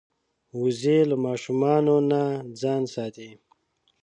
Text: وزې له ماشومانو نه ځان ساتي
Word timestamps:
وزې 0.59 0.97
له 1.09 1.15
ماشومانو 1.25 1.95
نه 2.11 2.21
ځان 2.61 2.83
ساتي 2.95 3.29